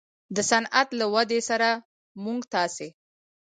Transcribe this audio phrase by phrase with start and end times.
[0.35, 1.69] د صنعت له ودې سره
[2.23, 2.87] موږ تاسې